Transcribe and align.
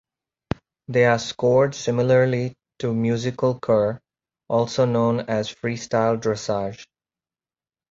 They 0.87 1.05
are 1.05 1.19
scored 1.19 1.75
similarly 1.75 2.55
to 2.79 2.91
musical 2.91 3.59
kur, 3.59 4.01
also 4.47 4.85
known 4.85 5.19
as 5.29 5.53
freestyle 5.53 6.17
dressage. 6.19 6.85